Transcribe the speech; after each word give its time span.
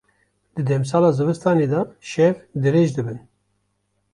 Di 0.55 0.61
demsala 0.69 1.09
zivistanê 1.17 1.67
de, 1.73 1.81
şev 2.11 2.35
dirêj 2.61 2.89
dibin. 2.97 3.19